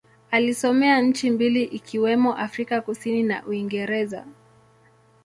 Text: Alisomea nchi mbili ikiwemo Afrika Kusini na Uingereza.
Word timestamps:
Alisomea 0.31 1.01
nchi 1.01 1.31
mbili 1.31 1.63
ikiwemo 1.63 2.37
Afrika 2.37 2.81
Kusini 2.81 3.23
na 3.23 3.45
Uingereza. 3.45 4.25